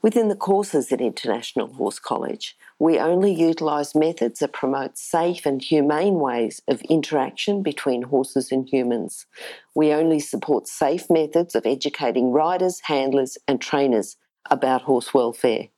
[0.00, 5.62] Within the courses at International Horse College, we only utilise methods that promote safe and
[5.62, 9.26] humane ways of interaction between horses and humans.
[9.74, 14.16] We only support safe methods of educating riders, handlers, and trainers
[14.50, 15.68] about horse welfare.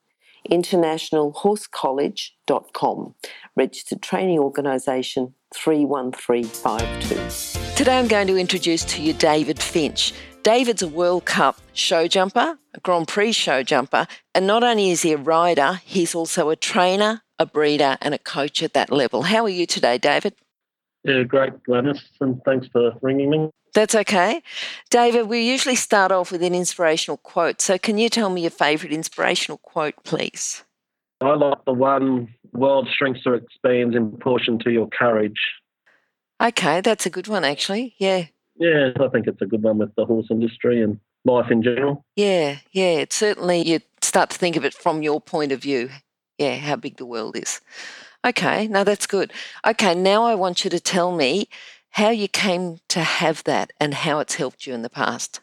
[0.50, 3.14] InternationalHorseCollege.com,
[3.56, 7.76] registered training organisation 31352.
[7.76, 10.12] Today I'm going to introduce to you David Finch.
[10.44, 15.00] David's a World Cup show jumper, a Grand Prix show jumper, and not only is
[15.00, 19.22] he a rider, he's also a trainer, a breeder, and a coach at that level.
[19.22, 20.34] How are you today, David?
[21.02, 23.48] Yeah, great, Glenys, and thanks for ringing me.
[23.72, 24.42] That's okay.
[24.90, 27.62] David, we usually start off with an inspirational quote.
[27.62, 30.62] So, can you tell me your favourite inspirational quote, please?
[31.22, 35.40] I like the one world shrinks or expands in proportion to your courage.
[36.42, 37.94] Okay, that's a good one, actually.
[37.98, 38.26] Yeah.
[38.56, 42.04] Yeah, I think it's a good one with the horse industry and life in general.
[42.16, 42.98] Yeah, yeah.
[42.98, 45.90] It's certainly, you start to think of it from your point of view.
[46.38, 47.60] Yeah, how big the world is.
[48.24, 49.32] Okay, now that's good.
[49.66, 51.48] Okay, now I want you to tell me
[51.90, 55.40] how you came to have that and how it's helped you in the past.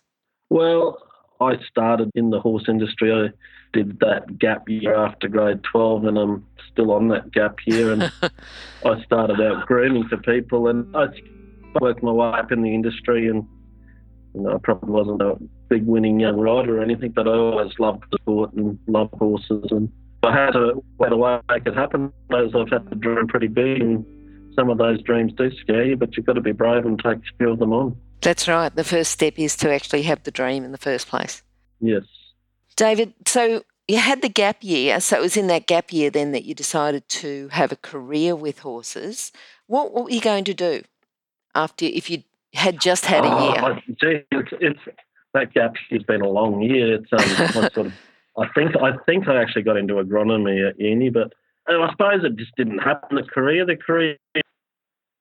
[0.49, 0.97] Well,
[1.39, 3.11] I started in the horse industry.
[3.13, 3.29] I
[3.71, 7.93] did that gap year after grade 12, and I'm still on that gap year.
[7.93, 8.03] And
[8.85, 11.07] I started out grooming for people, and I
[11.79, 13.27] worked my way up in the industry.
[13.27, 13.45] And
[14.33, 15.37] you know, I probably wasn't a
[15.69, 19.65] big winning young rider or anything, but I always loved the sport and loved horses.
[19.71, 19.91] And
[20.23, 22.11] I had to, had a way to make it happen.
[22.31, 24.05] As I've had to dream pretty big and
[24.55, 27.17] some of those dreams do scare you, but you've got to be brave and take
[27.17, 27.95] a few of them on.
[28.21, 28.73] That's right.
[28.73, 31.41] The first step is to actually have the dream in the first place.
[31.79, 32.03] Yes.
[32.75, 34.99] David, so you had the gap year.
[34.99, 38.35] So it was in that gap year then that you decided to have a career
[38.35, 39.31] with horses.
[39.67, 40.83] What, what were you going to do
[41.55, 42.23] after, if you
[42.53, 43.55] had just had a year?
[43.59, 44.79] Oh, gee, it's, it's,
[45.33, 46.95] that gap year's been a long year.
[46.95, 47.93] It's um, sort of,
[48.37, 51.33] I think I think I actually got into agronomy at uni, but
[51.67, 53.15] I suppose it just didn't happen.
[53.15, 54.17] The career, the career,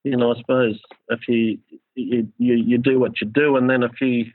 [0.05, 1.59] you know, I suppose if you
[1.95, 4.27] you you, you do what you do, and then a few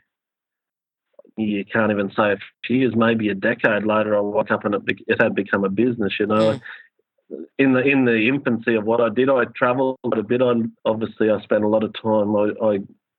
[1.36, 4.74] you can't even say a few years, maybe a decade later, I woke up and
[4.74, 6.14] it, it had become a business.
[6.18, 6.60] You know, mm.
[7.58, 10.42] In the in the infancy of what I did, I travelled a bit.
[10.42, 10.52] I
[10.84, 12.36] obviously I spent a lot of time.
[12.36, 12.78] I, I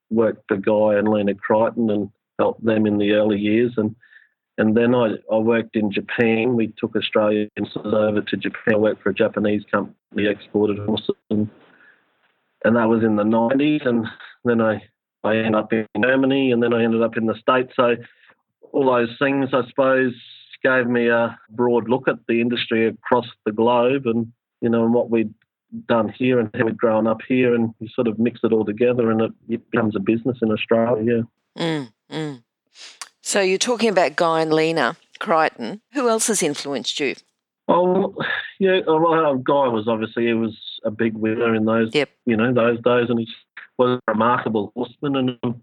[0.10, 2.10] worked for Guy and Lena Creighton and
[2.40, 3.96] helped them in the early years, and
[4.58, 6.56] and then I, I worked in Japan.
[6.56, 8.76] We took Australians over to Japan.
[8.76, 11.50] I worked for a Japanese company, exported horses, and,
[12.64, 13.86] and that was in the 90s.
[13.88, 14.08] And
[14.46, 14.82] then I,
[15.24, 17.72] I ended up in Germany, and then I ended up in the States.
[17.76, 17.98] So
[18.72, 20.14] all those things, I suppose,
[20.64, 24.32] gave me a broad look at the industry across the globe and,
[24.62, 25.34] you know, and what we'd
[25.88, 27.54] done here and how we'd grown up here.
[27.54, 30.52] And you sort of mix it all together and it, it becomes a business in
[30.52, 31.28] Australia.
[31.56, 31.64] Yeah.
[31.64, 32.44] Mm, mm.
[33.22, 35.82] So you're talking about Guy and Lena Creighton.
[35.94, 37.16] Who else has influenced you?
[37.68, 38.16] Oh,
[38.60, 38.80] yeah.
[38.88, 42.10] Well, Guy was obviously he was a big winner in those, yep.
[42.26, 43.28] you know, those days, and he
[43.78, 45.18] was a remarkable horseman.
[45.18, 45.62] And um,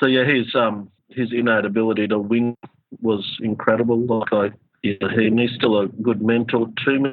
[0.00, 2.56] so, yeah, his um his innate ability to win
[3.00, 3.98] was incredible.
[4.00, 4.50] Like I,
[4.82, 7.12] yeah, he, and he's still a good mentor to me.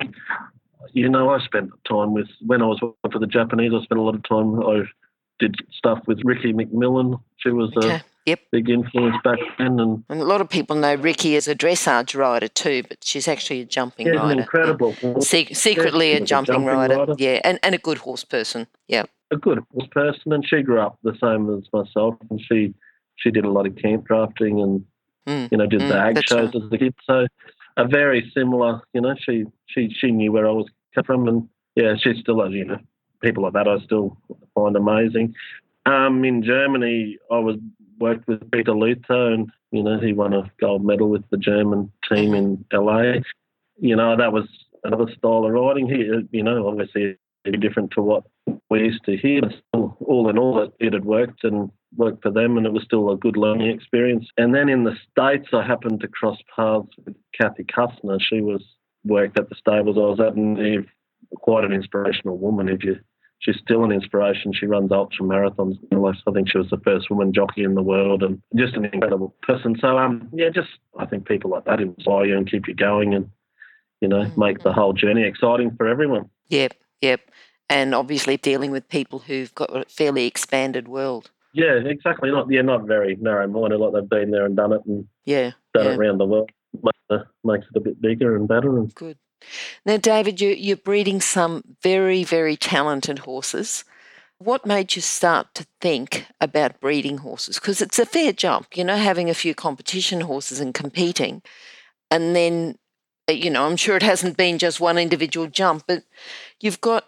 [0.93, 3.71] You know, I spent time with when I was working for the Japanese.
[3.73, 4.61] I spent a lot of time.
[4.61, 4.83] I
[5.39, 7.19] did stuff with Ricky McMillan.
[7.37, 7.95] She was okay.
[7.95, 8.39] a Yep.
[8.51, 9.79] Big influence back then.
[9.79, 13.27] And, and, a lot of people know Ricky as a dressage rider too, but she's
[13.27, 14.17] actually a jumping rider.
[14.17, 14.41] yeah, rider.
[14.41, 15.21] incredible.
[15.21, 16.97] Se- secretly yeah, a, jumping a, jumping, rider.
[16.97, 17.15] rider.
[17.19, 18.65] Yeah, and, and a good horse person.
[18.87, 19.03] Yeah.
[19.29, 20.33] A good horse person.
[20.33, 22.15] And she grew up the same as myself.
[22.31, 22.73] And she
[23.17, 24.83] she did a lot of camp drafting and,
[25.27, 26.63] mm, you know, did mm, the ag shows right.
[26.63, 26.95] as a kid.
[27.05, 27.27] So
[27.77, 31.27] a very similar, you know, she, she, she knew where I was coming from.
[31.27, 32.79] And yeah, she still, you know,
[33.21, 34.17] people like that I still
[34.53, 35.33] find amazing.
[35.85, 37.57] Um, in Germany, I was
[37.99, 41.91] worked with Peter Luther, and you know he won a gold medal with the German
[42.09, 43.19] team in LA.
[43.77, 44.47] You know that was
[44.83, 45.87] another style of riding.
[45.87, 48.23] He, you know, obviously it'd be different to what
[48.69, 49.41] we used to hear.
[49.41, 49.53] But
[49.99, 53.11] all in all, it, it had worked and worked for them, and it was still
[53.11, 54.27] a good learning experience.
[54.37, 58.19] And then in the states, I happened to cross paths with Kathy Kusner.
[58.21, 58.63] She was
[59.03, 60.87] worked at the stables I was at, and
[61.37, 62.69] quite an inspirational woman.
[62.69, 62.99] If you
[63.39, 64.53] she's still an inspiration.
[64.53, 65.77] She runs ultra marathons.
[66.27, 69.35] I think she was the first woman jockey in the world, and just an incredible
[69.41, 69.75] person.
[69.79, 73.13] So, um, yeah, just I think people like that inspire you and keep you going,
[73.13, 73.29] and
[74.01, 76.29] you know, make the whole journey exciting for everyone.
[76.49, 77.21] Yep, yep,
[77.69, 81.31] and obviously dealing with people who've got a fairly expanded world.
[81.55, 82.31] Yeah, exactly.
[82.31, 83.79] Not yeah, not very narrow-minded.
[83.79, 85.91] Like they've been there and done it, and yeah, done yeah.
[85.93, 86.51] it around the world.
[87.45, 88.77] Makes it a bit bigger and better.
[88.77, 89.17] And good.
[89.85, 93.85] Now, David, you, you're breeding some very, very talented horses.
[94.39, 97.57] What made you start to think about breeding horses?
[97.57, 101.41] Because it's a fair jump, you know, having a few competition horses and competing.
[102.11, 102.77] And then,
[103.29, 106.03] you know, I'm sure it hasn't been just one individual jump, but
[106.59, 107.05] you've got,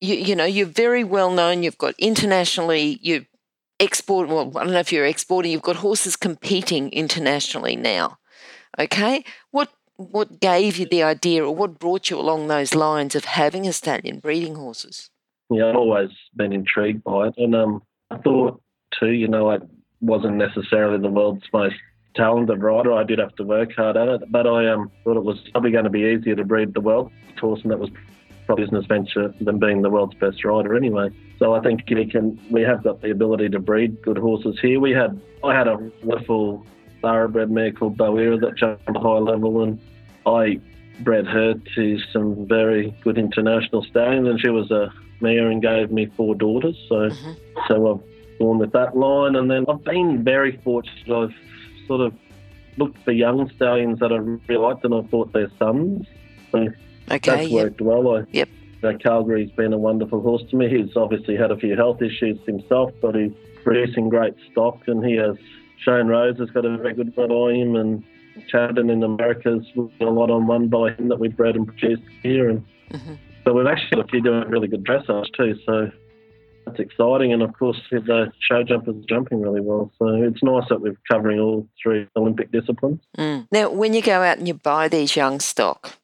[0.00, 1.62] you, you know, you're very well known.
[1.62, 3.26] You've got internationally, you
[3.80, 8.18] export, well, I don't know if you're exporting, you've got horses competing internationally now.
[8.78, 9.24] Okay.
[9.50, 13.66] What what gave you the idea or what brought you along those lines of having
[13.66, 15.08] a stallion breeding horses?
[15.48, 17.34] Yeah, I've always been intrigued by it.
[17.38, 18.60] And um, I thought
[18.98, 19.58] too, you know, I
[20.02, 21.76] wasn't necessarily the world's most
[22.14, 22.92] talented rider.
[22.92, 25.70] I did have to work hard at it, but I um, thought it was probably
[25.70, 27.90] going to be easier to breed the world's horse, and that was
[28.54, 31.10] business venture than being the world's best rider anyway.
[31.38, 34.78] So I think we can, we have got the ability to breed good horses here.
[34.78, 36.64] We had, I had a wonderful
[37.02, 39.80] thoroughbred mare called Boera that jumped a high level, and
[40.24, 40.60] I
[41.00, 45.90] bred her to some very good international stallions, and she was a mare and gave
[45.90, 46.76] me four daughters.
[46.88, 47.32] So, mm-hmm.
[47.68, 51.14] so I've gone with that line, and then I've been very fortunate.
[51.14, 52.14] I've sort of
[52.78, 56.06] looked for young stallions that I really liked, and I thought they're sons.
[56.52, 56.68] So
[57.10, 57.86] okay, that's worked yep.
[57.86, 58.16] well.
[58.16, 58.48] I, yep.
[59.02, 60.68] Calgary's been a wonderful horse to me.
[60.68, 63.32] He's obviously had a few health issues himself, but he's
[63.64, 65.36] producing great stock, and he has
[65.78, 68.04] Shane Rose has got a very good run on him, and
[68.52, 69.66] Chadden in America's
[70.00, 73.14] a lot on one by him that we bred and produced here, and mm-hmm.
[73.44, 75.58] so we've actually got a few doing really good dressage too.
[75.66, 75.90] So
[76.66, 79.90] that's exciting, and of course the show jumpers are jumping really well.
[79.98, 83.00] So it's nice that we're covering all three Olympic disciplines.
[83.16, 83.48] Mm.
[83.50, 85.96] Now, when you go out and you buy these young stock,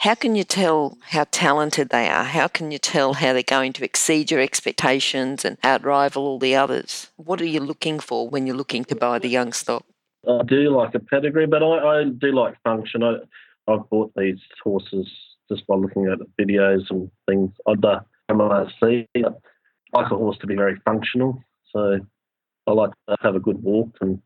[0.00, 2.24] how can you tell how talented they are?
[2.24, 6.56] How can you tell how they're going to exceed your expectations and outrival all the
[6.56, 7.10] others?
[7.16, 9.84] What are you looking for when you're looking to buy the young stock?
[10.26, 13.02] I do like a pedigree, but I, I do like function.
[13.02, 13.16] I,
[13.68, 15.06] I've bought these horses
[15.50, 17.50] just by looking at videos and things.
[17.68, 18.00] I'd uh,
[18.82, 19.06] see.
[19.16, 19.20] I
[19.92, 21.44] like a horse to be very functional,
[21.74, 22.00] so
[22.66, 24.22] I like to have a good walk and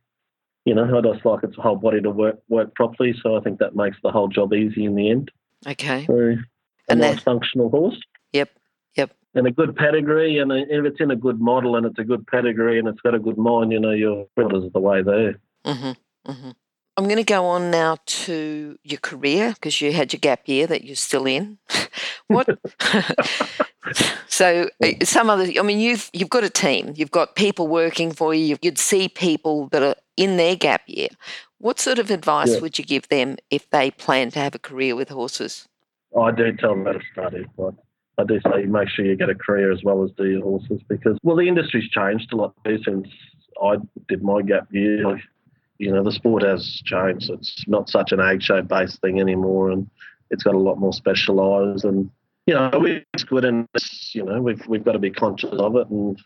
[0.65, 3.15] you know, I just like its whole body to work work properly.
[3.23, 5.31] So I think that makes the whole job easy in the end.
[5.67, 6.05] Okay.
[6.07, 7.99] So a and nice functional horse.
[8.33, 8.51] Yep.
[8.97, 9.17] Yep.
[9.35, 12.27] And a good pedigree, and if it's in a good model and it's a good
[12.27, 15.41] pedigree and it's got a good mind, you know, your is the way there.
[15.65, 16.31] Mm-hmm.
[16.31, 16.51] Mm-hmm.
[16.97, 20.67] I'm going to go on now to your career because you had your gap year
[20.69, 21.59] that you're still in.
[22.29, 22.49] what?
[24.29, 25.51] so uh, some other.
[25.59, 26.93] I mean, you've you've got a team.
[26.95, 28.57] You've got people working for you.
[28.63, 31.09] You'd see people that are in their gap year.
[31.65, 32.61] What sort of advice yeah.
[32.61, 35.67] would you give them if they plan to have a career with horses?
[36.15, 37.47] I do tell them how to study.
[37.57, 37.73] But
[38.19, 40.83] I do say make sure you get a career as well as do your horses
[40.91, 43.09] because, well, the industry's changed a lot since
[43.63, 43.77] I
[44.09, 45.19] did my gap year.
[45.79, 47.31] You know, the sport has changed.
[47.31, 49.89] It's not such an age show based thing anymore, and
[50.31, 51.87] it's got a lot more specialised.
[51.87, 52.11] And
[52.47, 52.73] you know,
[53.15, 53.67] it's good, and
[54.13, 55.89] you know, we've we've got to be conscious of it.
[55.89, 56.21] And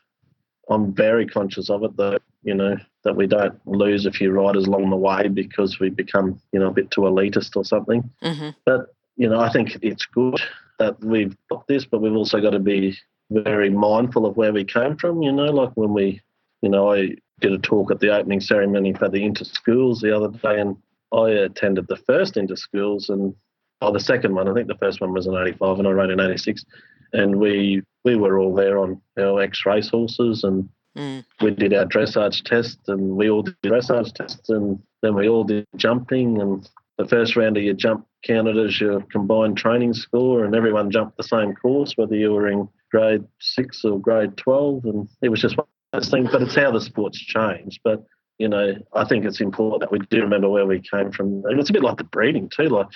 [0.70, 4.66] I'm very conscious of it that you know that we don't lose a few riders
[4.66, 8.08] along the way because we become you know a bit too elitist or something.
[8.22, 8.50] Mm-hmm.
[8.64, 10.40] But you know I think it's good
[10.78, 12.96] that we've got this, but we've also got to be
[13.30, 15.22] very mindful of where we came from.
[15.22, 16.20] You know, like when we,
[16.62, 20.16] you know, I did a talk at the opening ceremony for the inter schools the
[20.16, 20.76] other day, and
[21.12, 23.34] I attended the first inter schools and
[23.80, 24.48] oh the second one.
[24.48, 26.64] I think the first one was in '85, and I rode in '86
[27.12, 31.24] and we we were all there on our ex race horses and mm.
[31.40, 35.44] we did our dressage test and we all did dressage tests and then we all
[35.44, 36.68] did jumping and
[36.98, 41.16] the first round of your jump counted as your combined training score and everyone jumped
[41.16, 45.40] the same course whether you were in grade six or grade 12 and it was
[45.40, 48.04] just one of those things but it's how the sport's changed but
[48.38, 51.60] you know i think it's important that we do remember where we came from and
[51.60, 52.88] it's a bit like the breeding too like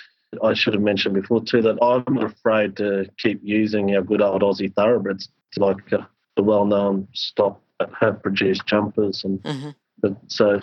[0.42, 4.22] I should have mentioned before too that I'm not afraid to keep using our good
[4.22, 6.04] old Aussie thoroughbreds, like uh,
[6.36, 9.70] the well-known stock that have produced jumpers, and mm-hmm.
[10.00, 10.60] but, so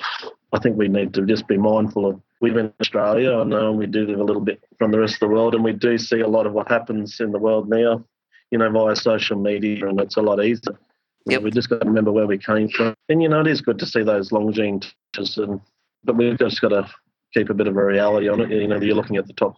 [0.53, 2.21] I think we need to just be mindful of.
[2.41, 5.15] We live in Australia, I know, we do live a little bit from the rest
[5.15, 7.69] of the world, and we do see a lot of what happens in the world
[7.69, 8.05] now,
[8.49, 10.79] you know, via social media, and it's a lot easier.
[11.25, 11.41] Yep.
[11.41, 13.77] We just got to remember where we came from, and you know, it is good
[13.79, 14.93] to see those Longines
[15.38, 15.59] and
[16.03, 16.89] but we've just got to
[17.33, 18.50] keep a bit of a reality on it.
[18.50, 19.55] You know, you're looking at the top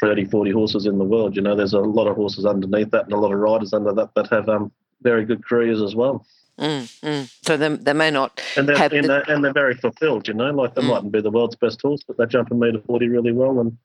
[0.00, 1.36] 30, 40 horses in the world.
[1.36, 3.92] You know, there's a lot of horses underneath that and a lot of riders under
[3.92, 4.72] that that have um,
[5.02, 6.26] very good careers as well.
[6.58, 7.34] Mm, mm.
[7.46, 10.28] So they, they may not and they're, have and, the- they're, and they're very fulfilled,
[10.28, 10.88] you know, like they Mm.
[10.88, 13.76] mightn't be the world's best horse, but they jump a metre 40 really well and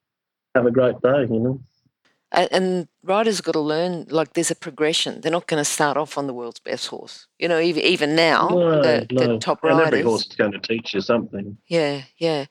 [0.55, 1.59] have a great day, you know.
[2.31, 5.21] And riders got to learn like there's a progression.
[5.21, 7.27] They're not going to start off on the world's best horse.
[7.39, 9.39] You know, even even now, no, the, the no.
[9.39, 11.57] top and every horse is going to teach you something.
[11.67, 12.45] Yeah, yeah.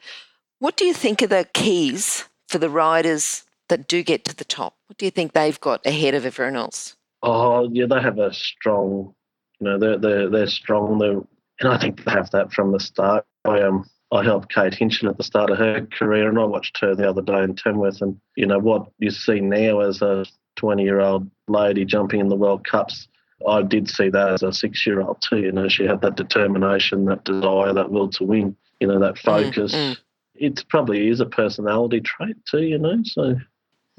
[0.65, 4.47] What do you think are the keys for the riders that do get to the
[4.47, 4.75] top?
[4.87, 6.97] What do you think they've got ahead of everyone else?
[7.23, 9.15] Oh, yeah, they have a strong,
[9.61, 10.97] you know, they're they're they're strong.
[10.99, 11.21] They're,
[11.61, 13.27] and I think they have that from the start.
[13.45, 16.79] I um I helped Kate Hinchin at the start of her career, and I watched
[16.81, 18.01] her the other day in Tamworth.
[18.01, 20.25] And you know what you see now as a
[20.57, 23.07] 20 year old lady jumping in the World Cups.
[23.47, 25.41] I did see that as a six year old too.
[25.41, 28.57] You know, she had that determination, that desire, that will to win.
[28.81, 29.75] You know, that focus.
[29.75, 29.99] mm.
[30.35, 32.63] It probably is a personality trait too.
[32.63, 33.37] You know, so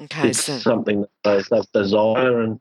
[0.01, 2.60] Okay, it's so something that they desire and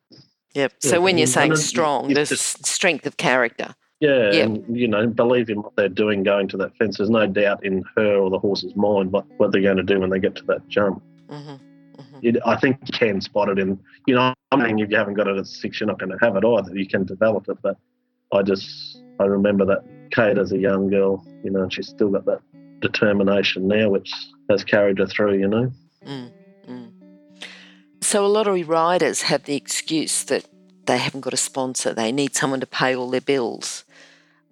[0.55, 0.73] yep.
[0.83, 3.75] yeah, So when you're saying strong, there's just- strength of character.
[4.01, 4.43] Yeah, Yeah.
[4.45, 6.99] and you know, believe in what they're doing going to that fence.
[6.99, 9.99] There's no doubt in her or the horse's mind what, what they're going to do
[10.01, 11.03] when they get to that jump.
[11.29, 11.55] hmm
[11.97, 14.97] hmm It, I think you can spot it in, you know, I mean, if you
[14.97, 16.77] haven't got it at six, you're not going to have it either.
[16.77, 17.77] You can develop it, but
[18.33, 22.11] I just, I remember that Kate as a young girl, you know, and she's still
[22.11, 22.41] got that
[22.89, 24.13] determination now, which
[24.51, 25.73] has carried her through, you know.
[26.07, 26.31] Mm,
[26.69, 26.91] mm.
[28.01, 30.45] So a lot of riders have the excuse that
[30.87, 31.95] they haven't got a sponsor.
[31.95, 33.85] They need someone to pay all their bills.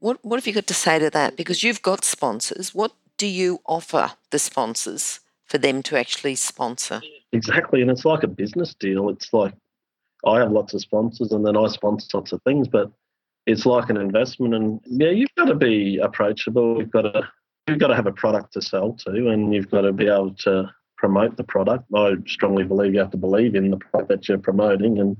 [0.01, 1.37] What what have you got to say to that?
[1.37, 2.75] Because you've got sponsors.
[2.75, 7.03] What do you offer the sponsors for them to actually sponsor?
[7.33, 9.11] Exactly, and it's like a business deal.
[9.11, 9.55] It's like
[10.27, 12.91] I have lots of sponsors, and then I sponsor lots of things, but
[13.47, 14.55] it's like an investment.
[14.55, 16.79] And yeah, you've got to be approachable.
[16.79, 17.29] You've got to
[17.66, 20.35] you've got to have a product to sell to, and you've got to be able
[20.35, 21.85] to promote the product.
[21.95, 25.16] I strongly believe you have to believe in the product that you're promoting, and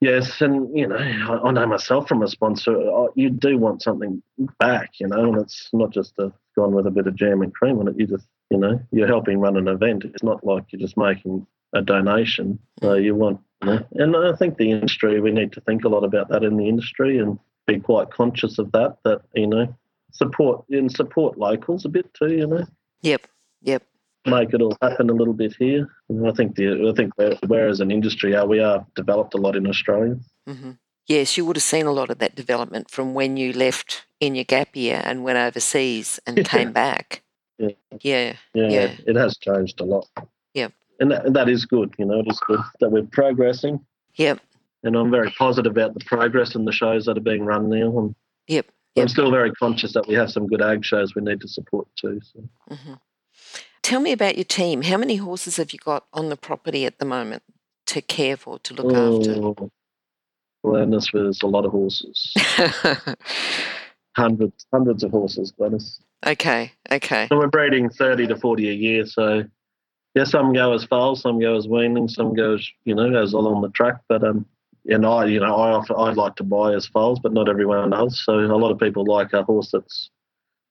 [0.00, 3.82] yes, and you know, I, I know myself from a sponsor, I, you do want
[3.82, 4.22] something
[4.58, 7.54] back, you know, and it's not just a gone with a bit of jam and
[7.54, 7.94] cream on it.
[7.98, 10.04] You just you know, you're helping run an event.
[10.04, 12.58] It's not like you're just making a donation.
[12.82, 15.88] So you want, you know, and I think the industry, we need to think a
[15.88, 18.98] lot about that in the industry and be quite conscious of that.
[19.04, 19.74] That you know,
[20.12, 22.32] support and support locals a bit too.
[22.32, 22.66] You know,
[23.02, 23.26] Yep,
[23.62, 23.82] yep.
[24.26, 25.88] make it all happen a little bit here.
[26.08, 29.34] And I think the I think we're, we're as an industry, are we are developed
[29.34, 30.16] a lot in Australia.
[30.46, 30.72] hmm
[31.08, 34.36] Yes, you would have seen a lot of that development from when you left in
[34.36, 36.44] your gap year and went overseas and Yeah.
[36.44, 37.22] came back.
[37.58, 37.70] Yeah.
[38.00, 38.80] Yeah, Yeah, Yeah.
[38.84, 40.06] It, it has changed a lot.
[40.54, 40.72] Yep.
[41.00, 41.92] and that, and that is good.
[41.98, 43.84] You know, it is good that we're progressing.
[44.14, 44.38] yep,
[44.84, 47.98] and I'm very positive about the progress and the shows that are being run now.
[47.98, 48.14] And
[48.46, 48.66] yep,
[48.96, 51.88] I'm still very conscious that we have some good ag shows we need to support
[51.96, 52.20] too.
[52.22, 52.74] So.
[52.74, 52.94] hmm
[53.82, 54.82] Tell me about your team.
[54.82, 57.42] How many horses have you got on the property at the moment
[57.86, 59.32] to care for, to look after?
[59.42, 59.70] Oh,
[60.64, 62.32] Glenys, there's a lot of horses,
[64.16, 65.98] hundreds, hundreds of horses, Glenys.
[66.24, 67.26] okay, okay.
[67.28, 69.04] So we're breeding 30 to 40 a year.
[69.06, 69.42] So
[70.14, 73.62] yeah, some go as foals, some go as weanlings, some goes, you know, as along
[73.62, 73.96] the track.
[74.08, 74.46] But um,
[74.86, 77.90] and I, you know, I offer, I'd like to buy as foals, but not everyone
[77.90, 78.22] does.
[78.24, 80.10] So a lot of people like a horse that's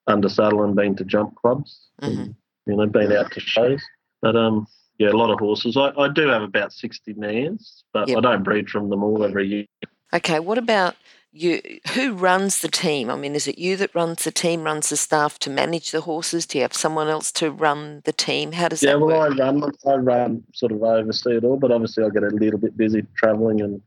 [0.06, 2.34] under saddle and been to jump clubs, and,
[2.66, 3.82] you know, been out to shows.
[4.20, 4.66] But um,
[4.98, 5.76] yeah, a lot of horses.
[5.76, 8.18] I, I do have about 60 mares, but Yep.
[8.18, 9.64] I don't breed from them all every year.
[10.12, 10.96] Okay, what about
[11.32, 11.60] you?
[11.94, 13.08] Who runs the team?
[13.08, 16.02] I mean, is it you that runs the team, runs the staff to manage the
[16.02, 16.44] horses?
[16.44, 18.52] Do you have someone else to run the team?
[18.52, 19.40] How does Yeah, that well, work?
[19.40, 22.58] I run, I run, sort of oversee it all, but obviously I get a little
[22.58, 23.80] bit busy travelling and.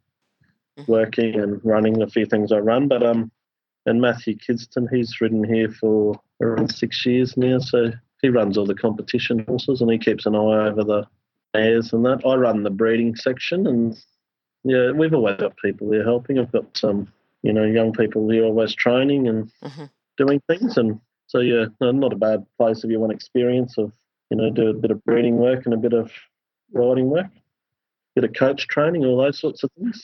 [0.88, 2.88] Working and running a few things I run.
[2.88, 3.32] But um,
[3.86, 7.92] and Matthew Kidston, he's ridden here for around six years now, so
[8.22, 11.08] he runs all the competition horses and he keeps an eye over the
[11.54, 12.26] mares and that.
[12.26, 13.98] I run the breeding section, and
[14.64, 16.40] yeah, we've always got people here helping.
[16.40, 17.12] I've got some,
[17.44, 19.90] you know, young people here always training and Mhm.
[20.18, 23.92] doing things, and so yeah, no, not a bad place if you want experience of
[24.32, 26.12] you know, do a bit of breeding work and a bit of
[26.72, 27.28] riding work,
[28.16, 30.02] bit of coach training, all those sorts of things.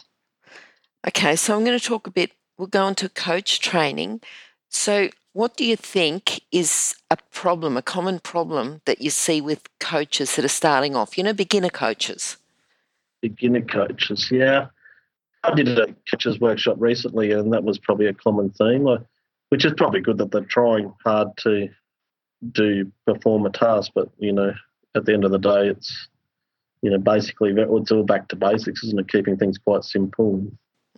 [1.07, 2.31] Okay, so I'm going to talk a bit.
[2.57, 4.21] We'll go into coach training.
[4.69, 9.67] So, what do you think is a problem, a common problem that you see with
[9.79, 11.17] coaches that are starting off?
[11.17, 12.37] You know, beginner coaches.
[13.21, 14.67] Beginner coaches, yeah.
[15.43, 18.97] I did a coaches workshop recently, and that was probably a common theme, uh,
[19.49, 21.69] which is probably good that they're trying hard to
[22.51, 24.53] do perform a task, but you know,
[24.95, 26.07] at the end of the day, it's
[26.81, 29.11] you know basically it's all back to basics, isn't it?
[29.11, 30.45] Keeping things quite simple,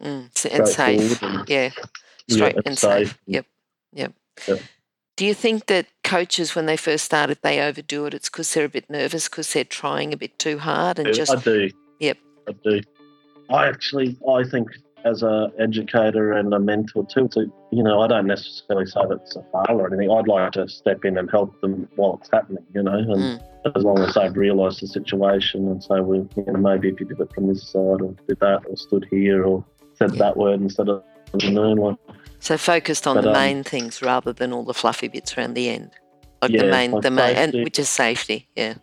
[0.02, 1.22] Mm, and safe.
[1.24, 1.72] and Yeah,
[2.28, 3.08] Yeah, straight and and safe.
[3.10, 3.20] safe.
[3.28, 3.46] Yep,
[3.94, 4.14] yep.
[4.48, 4.60] Yep.
[5.16, 8.52] Do you think that coaches, when they first start, if they overdo it, it's because
[8.54, 11.70] they're a bit nervous because they're trying a bit too hard and I just do.
[12.00, 12.18] Yep.
[12.48, 12.82] I do.
[13.50, 14.70] I actually, I think
[15.06, 19.20] as a educator and a mentor too, to, you know, I don't necessarily say that
[19.22, 20.10] it's a fail or anything.
[20.10, 23.76] I'd like to step in and help them while it's happening, you know, and Mm.
[23.76, 27.06] as long as they've realised the situation and say, well, you know, maybe if you
[27.06, 29.64] did it from this side or did that or stood here or
[30.10, 30.24] said Yeah.
[30.26, 31.98] that word instead of, the know, one.
[32.40, 35.54] so focused on But, the um, main things rather than all the fluffy bits around
[35.56, 35.92] the end,
[36.42, 38.50] like the main, like the main, and which is safety.
[38.56, 38.76] Yeah.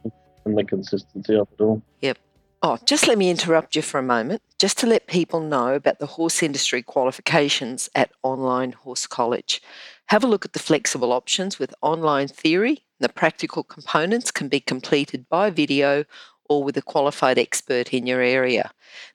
[0.46, 1.82] and the consistency of it all.
[2.00, 2.18] Yep.
[2.62, 5.98] Oh, just let me interrupt you for a moment, just to let people know about
[5.98, 9.62] the horse industry qualifications at Online Horse College.
[10.06, 12.84] Have a look at the flexible options with online theory.
[12.98, 16.04] The practical components can be completed by video
[16.50, 18.70] or with a qualified expert in your area.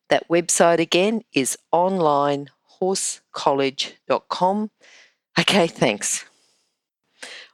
[0.10, 4.72] That website again is onlinehorsecollege.com.
[5.38, 6.24] Okay, thanks.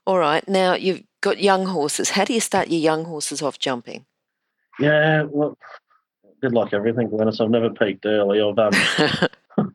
[0.05, 2.11] All right, now you've got young horses.
[2.11, 4.05] How do you start your young horses off jumping?
[4.79, 5.57] Yeah, well,
[6.41, 7.41] did like everything, honest.
[7.41, 8.39] I've never peaked early.
[8.39, 8.71] I've um,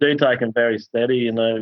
[0.00, 1.18] do take them very steady.
[1.18, 1.58] You know,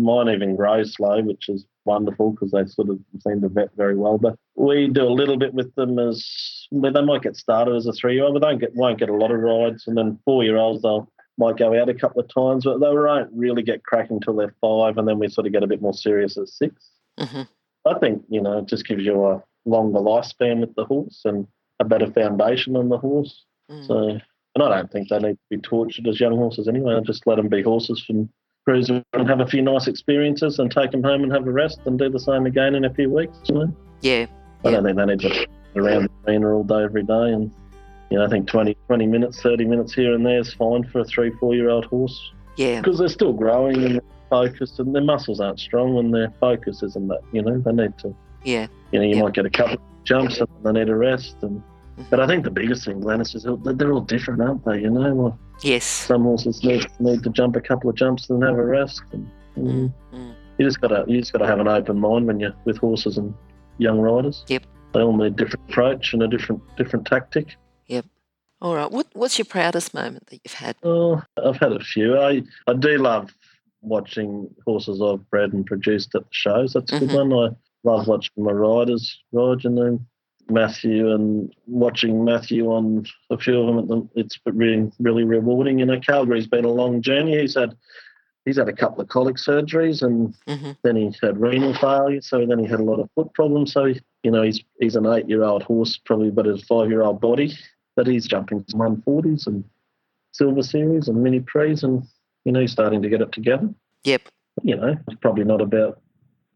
[0.00, 3.96] mine even grow slow, which is wonderful because they sort of seem to vet very
[3.96, 4.18] well.
[4.18, 7.86] But we do a little bit with them as well, they might get started as
[7.86, 9.86] a three-year-old, but don't get won't get a lot of rides.
[9.86, 13.62] And then four-year-olds they'll might go out a couple of times, but they won't really
[13.62, 16.36] get cracking till they're five, and then we sort of get a bit more serious
[16.38, 17.42] at 6 hmm
[17.86, 21.46] I think you know it just gives you a longer lifespan with the horse and
[21.80, 23.44] a better foundation on the horse.
[23.70, 23.86] Mm.
[23.86, 26.94] So, and I don't think they need to be tortured as young horses anyway.
[26.94, 28.30] I just let them be horses from
[28.64, 31.80] cruise and have a few nice experiences and take them home and have a rest
[31.84, 33.36] and do the same again in a few weeks.
[33.48, 33.76] You know?
[34.00, 34.26] Yeah,
[34.64, 37.32] I don't think they need to be around the arena all day every day.
[37.32, 37.52] And,
[38.10, 41.00] you know, I think 20, 20 minutes, 30 minutes here and there is fine for
[41.00, 44.94] a three, four year old horse yeah, because they're still growing and they're focused and
[44.94, 48.66] their muscles aren't strong and their focus isn't that, you know, they need to yeah,
[48.92, 49.24] you know, you Yep.
[49.24, 51.36] might get a couple of jumps and they need a rest.
[51.42, 52.02] And mm-hmm.
[52.10, 54.82] but I think the biggest thing, Glenys, is that they're all different, aren't they?
[54.82, 55.84] You know, yes.
[55.84, 59.02] some horses need need to jump a couple of jumps and have a rest.
[59.12, 60.34] And, Mm, mm.
[60.58, 63.32] You just gotta you just gotta have an open mind when you're with horses and
[63.78, 64.44] young riders.
[64.48, 64.64] Yep.
[64.92, 67.54] They all need different approach and a different different tactic.
[67.86, 68.06] Yep.
[68.60, 68.90] All right.
[68.90, 70.74] What, what's your proudest moment that you've had?
[70.82, 72.18] Oh, I've had a few.
[72.18, 73.32] I I do love
[73.80, 76.72] watching horses I've bred and produced at the shows.
[76.72, 77.28] That's a good Mhm.
[77.30, 77.32] one.
[77.84, 80.00] I love watching my riders ride, you know,
[80.50, 84.10] Matthew and watching Matthew on a few of them.
[84.14, 85.78] It's really really rewarding.
[85.78, 87.40] You know, Calgary's been a long journey.
[87.40, 87.76] He's had
[88.44, 92.20] he's had a couple of colic surgeries and hmm then he had renal failure.
[92.20, 93.72] So then he had a lot of foot problems.
[93.72, 93.84] So
[94.22, 97.20] you know, he's he's an eight year old horse, probably but his five year old
[97.20, 97.56] body.
[97.96, 99.62] But he's jumping some 140s and
[100.32, 102.02] silver series and mini prix and
[102.44, 103.68] you know, he's starting to get it together.
[104.04, 104.22] Yep.
[104.62, 106.00] You know, it's probably not about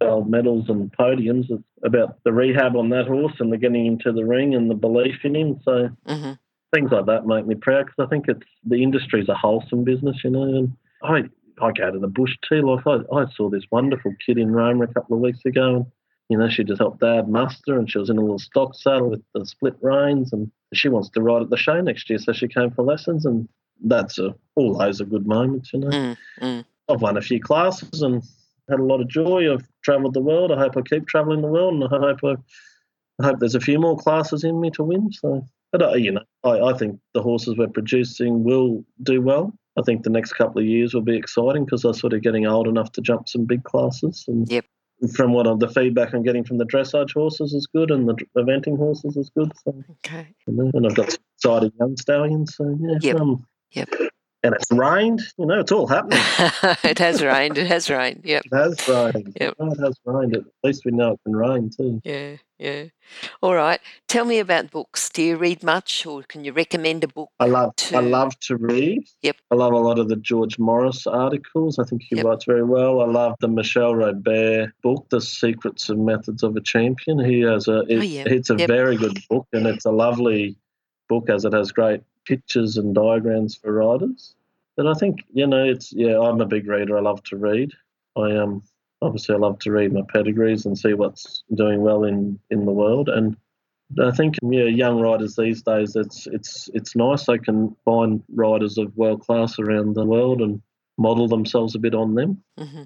[0.00, 1.50] gold medals and podiums.
[1.50, 4.70] It's about the rehab on that horse and the getting him to the ring and
[4.70, 5.61] the belief in him.
[5.64, 6.32] So hmm
[6.72, 10.22] things like that make me proud because I think it's the industry's a wholesome business,
[10.24, 10.42] you know.
[10.42, 11.22] And I
[11.61, 12.62] I go to the bush too.
[12.62, 15.87] Like I, I saw this wonderful kid in Roma a couple of weeks ago, and
[16.28, 19.11] you know she just helped Dad muster, and she was in a little stock saddle
[19.11, 22.32] with the split reins, and she wants to ride at the show next year, so
[22.32, 23.48] she came for lessons, and
[23.84, 25.88] that's a, all those are good moments, you know.
[25.88, 26.64] Mm, mm.
[26.88, 28.22] I've won a few classes and
[28.68, 29.52] had a lot of joy.
[29.52, 30.52] I've travelled the world.
[30.52, 32.35] I hope I keep travelling the world, and I hope I,
[33.22, 35.11] I hope there's a few more classes in me to win.
[35.12, 39.52] So, but uh, you know, I, I think the horses we're producing will do well.
[39.78, 42.46] I think the next couple of years will be exciting because they're sort of getting
[42.46, 44.24] old enough to jump some big classes.
[44.28, 44.64] And Yep.
[45.14, 48.14] from what I'm, the feedback I'm getting from the dressage horses is good, and the
[48.37, 49.52] eventing horses is good.
[49.64, 50.35] So, Okay.
[50.46, 52.57] and I've got some excited young stallions.
[52.57, 53.20] So yeah, Yep.
[53.20, 53.88] Um, Yep.
[54.48, 55.20] And it's rained.
[55.37, 56.18] You know, it's all happening.
[56.82, 57.58] it has rained.
[57.58, 58.22] It has rained.
[58.24, 58.44] Yep.
[58.46, 59.37] It has rained.
[59.38, 59.54] Yep.
[59.58, 60.37] Oh, it has rained.
[60.37, 62.00] At least we know it can rain too.
[62.02, 62.37] Yeah.
[62.58, 62.84] Yeah.
[63.42, 63.78] All right.
[64.08, 65.11] Tell me about books.
[65.11, 67.28] Do you read much, or can you recommend a book?
[67.38, 67.96] I love To...
[67.98, 69.04] I love to read.
[69.20, 69.37] Yep.
[69.50, 71.78] I love a lot of the George Morris articles.
[71.78, 72.24] I think he Yep.
[72.24, 73.02] writes very well.
[73.02, 77.22] I love the Michel Robert book, The Secrets and Methods of a Champion.
[77.22, 78.24] He has a it- Oh, yeah.
[78.26, 78.66] it's a Yep.
[78.66, 80.56] very good book and it's a lovely
[81.11, 84.34] book as it has great pictures and diagrams for riders.
[84.79, 86.97] But I think, you know, it's yeah, I'm a big reader.
[86.97, 87.73] I love to read.
[88.17, 88.62] I um
[89.03, 92.73] obviously I love to read my pedigrees and see what's doing well in, in the
[92.73, 93.09] world.
[93.09, 93.37] And
[94.01, 98.79] I think yeah, young riders these days, it's it's it's nice they can find riders
[98.79, 100.62] of world class around the world and
[100.97, 102.41] model themselves a bit on them.
[102.57, 102.85] hmm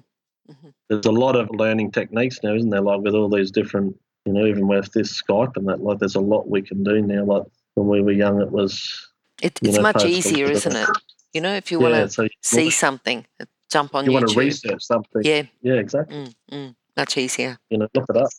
[0.89, 2.81] There's a lot of learning techniques now, isn't there?
[2.81, 6.15] Like with all these different, you know, even with this Skype and that, like there's
[6.15, 7.23] a lot we can do now.
[7.23, 7.43] Like
[7.75, 9.11] when we were young, it was
[9.43, 10.89] It, it's know, much easier, isn't it?
[11.33, 14.39] You know, if you want to So see something, uh, jump on you want to
[14.39, 15.23] research something.
[15.23, 15.43] Yeah.
[15.61, 16.15] Yeah, exactly.
[16.17, 16.75] Mm, mm.
[16.95, 17.57] much easier.
[17.69, 18.29] You know, look it up.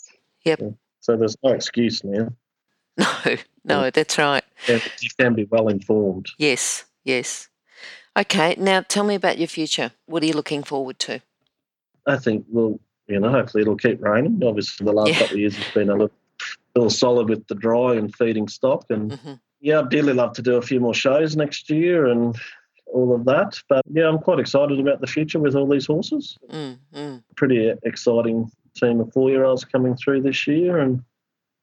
[0.44, 0.60] Yep.
[0.60, 0.68] Yeah.
[1.00, 2.28] So there's no excuse now.
[3.66, 4.44] No, no, that's right.
[4.68, 6.26] Yeah, you can be well informed.
[6.36, 7.48] Yes, yes.
[8.14, 9.90] Okay, now tell me about your future.
[10.04, 11.22] What are you looking forward to?
[12.06, 12.78] I think, well,
[13.08, 14.42] you know, hopefully it'll keep raining.
[14.44, 15.18] Obviously, the last Yeah.
[15.20, 16.12] couple of years it's been a little,
[16.76, 18.84] little solid with the dry and feeding stock.
[18.90, 22.36] And hmm yeah, I'd dearly love to do a few more shows next year and
[22.86, 23.60] all of that.
[23.68, 26.38] But yeah, I'm quite excited about the future with all these horses.
[26.50, 27.22] Mm, mm.
[27.36, 30.78] Pretty exciting team of four year olds coming through this year.
[30.78, 31.02] And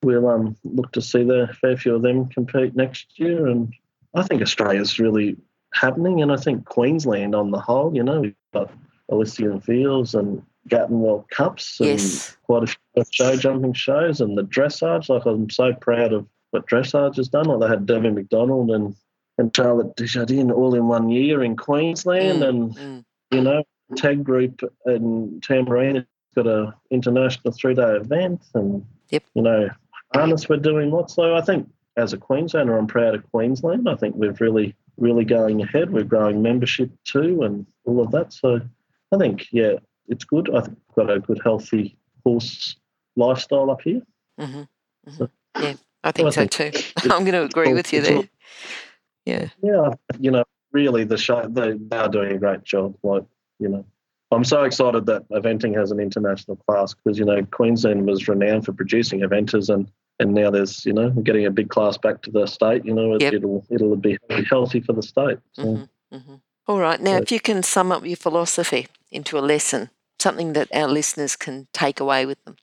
[0.04, 3.48] we'll um, look to see the fair few of them compete next year.
[3.48, 3.74] And
[4.16, 5.38] I think Australia's really
[5.74, 6.22] happening.
[6.22, 8.72] And I think Queensland on the whole, you know, we've got
[9.10, 12.38] Elysian Fields and Gatton World Cups and Yes.
[12.44, 15.10] quite a few show jumping shows and the dressage.
[15.10, 17.46] Like I'm so proud of what dressage has done.
[17.46, 18.96] Like they had Debbie McDonald and,
[19.38, 23.06] and Charlotte Dujardin all in one year in Queensland Mm, and mm.
[23.32, 23.64] you know,
[23.96, 29.24] Tag Group and Tamarine got a international three day event and Yep.
[29.34, 29.70] you know,
[30.16, 33.90] harness we're doing what so I think as a Queenslander I'm proud of Queensland.
[33.90, 35.92] I think we've really really going ahead.
[35.92, 38.32] We're growing membership too and all of that.
[38.34, 38.62] So
[39.12, 39.74] I think yeah,
[40.08, 40.54] it's good.
[40.56, 42.76] I think we've got a good healthy horse
[43.18, 44.02] lifestyle up here.
[44.40, 44.68] Mhm,
[45.08, 45.18] mhm.
[45.18, 46.72] So- Yeah, I think I so too.
[47.12, 48.24] I'm going to agree with you there.
[49.26, 49.50] Yeah.
[49.62, 52.96] Yeah, you know, really the show they, they are doing a great job.
[53.04, 53.24] Like,
[53.60, 53.86] you know,
[54.32, 58.66] I'm so excited that eventing has an international class because you know Queensland was renowned
[58.66, 62.32] for producing eventers and and now there's you know getting a big class back to
[62.32, 62.86] the state.
[62.86, 63.34] You know, it, Yep.
[63.34, 64.18] it'll it'll be
[64.50, 65.40] healthy for the state.
[65.54, 66.42] So, Mhm, mhm.
[66.68, 67.02] All right.
[67.02, 70.88] Now, So- if you can sum up your philosophy into a lesson, something that our
[70.88, 72.56] listeners can take away with them.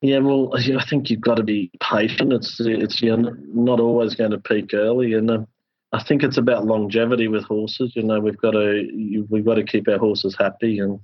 [0.00, 2.32] Yeah, well, yeah, I think you've got to be patient.
[2.32, 5.46] It's it's you know, not always going to peak early, and um,
[5.94, 7.92] I think it's about longevity with horses.
[7.94, 10.98] You know, we've got to you, we've got to keep our horses happy, and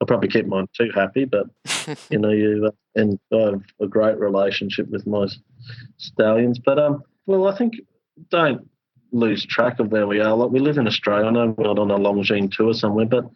[0.00, 1.26] I'll probably keep mine too happy.
[1.26, 1.46] But
[2.10, 5.26] you know, you and I have a great relationship with my
[5.98, 6.58] stallions.
[6.58, 7.74] But um, well, I think
[8.30, 8.66] don't
[9.12, 10.34] lose track of where we are.
[10.34, 11.26] Like we live in Australia.
[11.26, 13.30] I know we're not on a Longines tour somewhere, but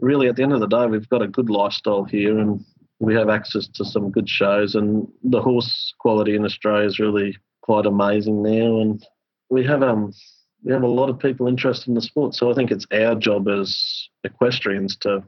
[0.00, 2.64] really, at the end of the day, we've got a good lifestyle here, and
[2.98, 4.74] we have access to some good shows.
[4.74, 9.06] And the horse quality in Australia is really quite amazing now, and
[9.50, 10.14] we have um
[10.66, 12.34] we have a lot of people interested in the sport.
[12.34, 15.22] So I think it's our job as equestrians to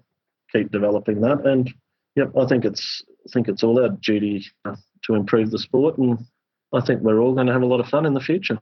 [0.50, 1.46] keep developing that.
[1.46, 1.72] And
[2.16, 4.44] yep, I think it's I think it's all our duty
[5.04, 6.18] to improve the sport, and
[6.72, 8.58] I think we're all going to have a lot of fun in the future.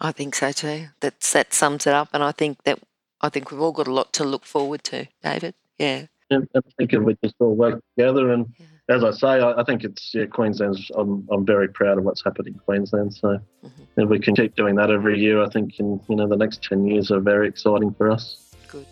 [0.00, 0.86] I think so too.
[1.00, 2.78] That's that sums it up, and I think that
[3.20, 5.54] I think we've all got a lot to look forward to, David.
[5.78, 6.06] Yeah.
[6.30, 8.66] And I think if we just all work together, and Yeah.
[8.90, 10.90] As I say, I, I think it's yeah, Queensland's.
[10.94, 13.14] I'm I'm very proud of what's happened in Queensland.
[13.14, 13.70] So Mhm.
[13.98, 16.62] if we can keep doing that every year, I think in you know the next
[16.62, 18.36] ten years are very exciting for us.
[18.68, 18.86] Good.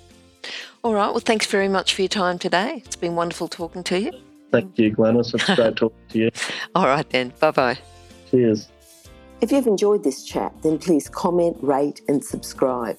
[0.84, 1.08] All right.
[1.08, 2.82] Well, thanks very much for your time today.
[2.84, 4.12] It's been wonderful talking to you.
[4.52, 5.34] Thank you, Glenys.
[5.34, 6.30] It's great talking to you.
[6.74, 7.32] All right then.
[7.40, 7.78] Bye bye.
[8.30, 8.68] Cheers.
[9.40, 12.98] If you've enjoyed this chat, then please comment, rate, and subscribe.